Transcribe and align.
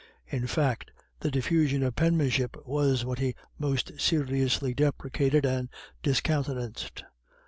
In 0.25 0.47
fact, 0.47 0.89
the 1.19 1.29
diffusion 1.29 1.83
of 1.83 1.95
penmanship 1.95 2.57
was 2.65 3.05
what 3.05 3.19
he 3.19 3.35
most 3.59 3.91
seriously 4.01 4.73
deprecated 4.73 5.45
and 5.45 5.69
discountenanced. 6.01 7.03